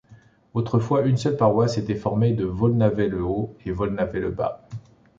[0.55, 4.67] Autrefois, une seule paroisse était formée par Vaulnaveys-le-Haut et Vaulnaveys-le-Bas.